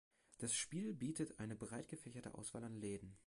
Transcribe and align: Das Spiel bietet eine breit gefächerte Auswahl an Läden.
Das 0.39 0.55
Spiel 0.55 0.95
bietet 0.95 1.37
eine 1.37 1.55
breit 1.55 1.87
gefächerte 1.89 2.33
Auswahl 2.33 2.63
an 2.63 2.73
Läden. 2.75 3.19